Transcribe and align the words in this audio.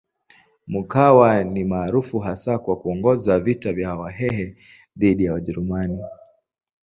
Mkwawa 0.67 1.43
ni 1.43 1.63
maarufu 1.63 2.19
hasa 2.19 2.57
kwa 2.59 2.77
kuongoza 2.77 3.39
vita 3.39 3.73
vya 3.73 3.95
Wahehe 3.95 4.55
dhidi 4.97 5.23
ya 5.25 5.33
Wajerumani. 5.33 6.01